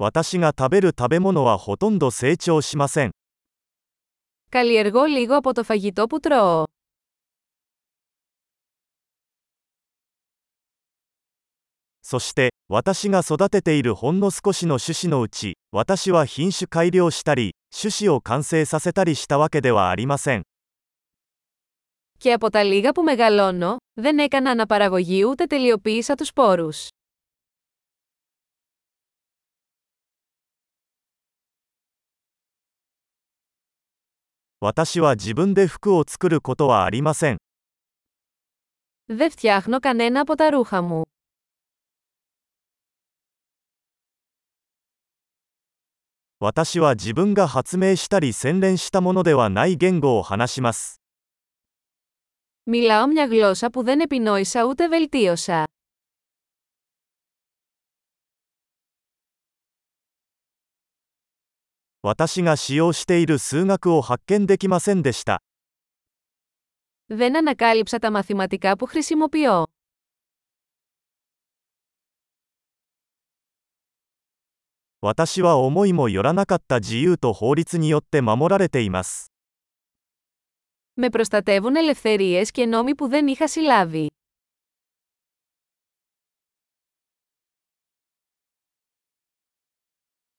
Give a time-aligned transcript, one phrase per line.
[0.00, 3.10] 私が食べる食べ物はほとんど成長しません。
[4.50, 6.64] Καλλιεργώ λίγο από το φαγητό που τρώω.
[12.00, 20.42] そして、私が育てているほんの少しの種子のうち、私は品種改良したり、種子を完成させたりしたわけではありません。
[22.18, 26.88] Και από τα λίγα που μεγαλώνω, δεν έκανα αναπαραγωγή ούτε τελειοποίησα τους σπόρους.
[34.59, 37.37] 私は自分で服を作ることはありません。
[39.07, 41.03] Δεν φτιάχνω κανένα από τα ρούχα μου.
[46.39, 51.01] 私は自分が発明したり洗練したものではない言語を話します。
[52.65, 55.63] Μιλάω μια γλώσσα που δεν επινόησα ούτε βελτίωσα.
[62.01, 65.41] 私が使用している数学を発見できませんでした。
[67.07, 69.65] Δεν ανακάλυψα τα μαθηματικά που χρησιμοποιώ.
[74.99, 79.33] 私は思いもよらなかった自由と法律によって守られています。
[80.93, 84.11] Με προστατεύουν ελευθερίες και νόμοι που δεν είχα συλλάβει.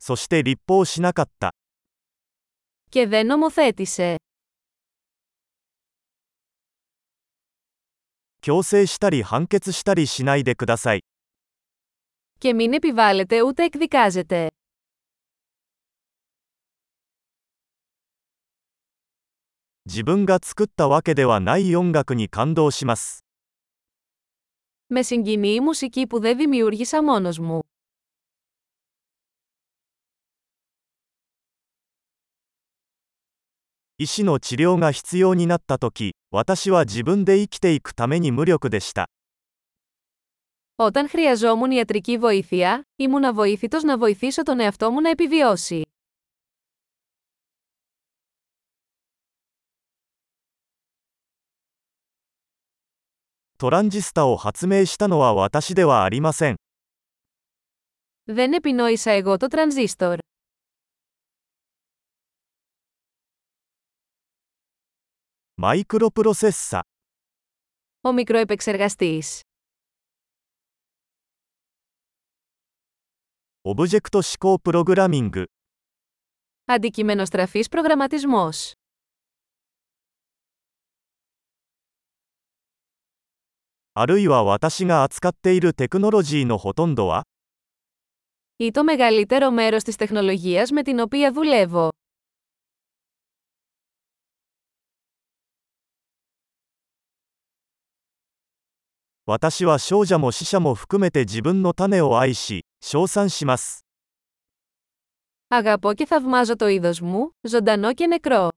[0.00, 1.50] そして立法しなかった。
[2.90, 4.16] Και δεν νομοθέτησε.
[8.40, 11.00] 強制したり判決したりしないでください。
[12.38, 14.48] Και μην επιβάλλεται ούτε εκδικάζεται.
[19.86, 23.24] 自分が作ったわけではない音楽に感動します。
[24.88, 27.60] Με συγκινεί η μουσική που δεν δημιούργησα μόνος μου.
[34.00, 39.08] 医師の治療が必要になったとき、私は自分で生きていくために無力でした。
[40.78, 45.82] Όταν χρειαζόμουν ιατρική βοήθεια, ήμουν αβοήθητος να βοηθήσω τον εαυτό μου να επιβιώσει.
[53.58, 56.56] トランジスタを発明したのは私ではありません。
[58.26, 60.18] Δεν επινόησα εγώ το τρανζίστορ.
[65.63, 66.79] Microprocessor.
[68.01, 69.39] Ο μικροεπεξεργαστής.
[73.61, 75.43] Object 思考 Programming.
[76.65, 78.71] Αντικειμενοστραφής προγραμματισμός.
[88.55, 91.89] Ή το μεγαλύτερο μέρος της τεχνολογίας με την οποία δουλεύω.
[99.30, 103.84] 私は少女も死者も含めて自分の種を愛し、称賛します。
[105.48, 108.48] Αγαπώ και θαυμάζω το είδος μου, ζωντανό και νεκρό.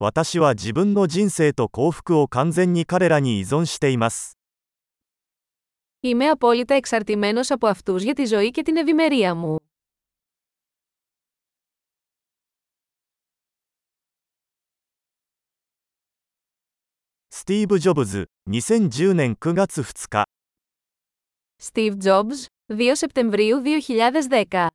[0.00, 4.38] 私は自分の人生と幸福を完全に彼らに依存しています。
[6.00, 9.61] Είμαι απόλυτα εξαρτημένος από αυτούς για τη ζωή και την ευημερία μου.
[17.42, 20.24] スティーブ・ジョブズ、2010年9月2日。
[21.62, 24.70] Steve Jobs, 2 Σεπτεμβρίου 2010